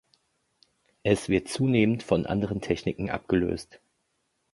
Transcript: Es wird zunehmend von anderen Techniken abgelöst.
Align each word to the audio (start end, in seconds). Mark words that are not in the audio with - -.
Es 1.03 1.29
wird 1.29 1.47
zunehmend 1.47 2.01
von 2.01 2.25
anderen 2.25 2.59
Techniken 2.59 3.11
abgelöst. 3.11 3.81